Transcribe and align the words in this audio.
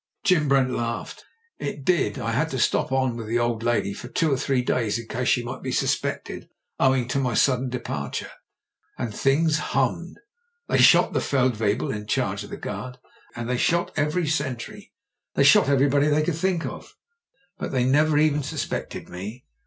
Jim 0.23 0.47
Brent 0.47 0.71
laughed. 0.71 1.25
"It 1.59 1.85
did. 1.85 2.17
I 2.17 2.31
had 2.31 2.49
to 2.49 2.57
stop 2.57 2.91
on 2.91 3.15
with 3.15 3.27
the 3.27 3.37
old 3.37 3.61
lady 3.61 3.93
for 3.93 4.07
two 4.07 4.31
or 4.33 4.35
three 4.37 4.63
days 4.63 4.97
in 4.97 5.07
case 5.07 5.27
she 5.27 5.43
might 5.43 5.61
be 5.61 5.71
suspected 5.71 6.49
owing 6.79 7.07
to 7.09 7.19
my 7.19 7.35
sudden 7.35 7.69
departure— 7.69 8.31
^and 8.99 9.13
things 9.13 9.59
hummed. 9.59 10.17
They 10.67 10.79
shot 10.79 11.13
the 11.13 11.19
feldwebel 11.19 11.91
in 11.93 12.07
charge 12.07 12.43
of 12.43 12.49
the 12.49 12.57
guard; 12.57 12.97
they 13.37 13.57
shot 13.57 13.91
every 13.95 14.25
sentry; 14.25 14.91
they 15.35 15.43
shot 15.43 15.69
every 15.69 15.87
body 15.87 16.07
they 16.07 16.23
could 16.23 16.33
think 16.35 16.65
of; 16.65 16.95
but— 17.59 17.69
^they 17.71 17.87
never 17.87 18.17
even 18.17 18.41
sus 18.41 18.65
pected 18.65 19.07
me. 19.07 19.45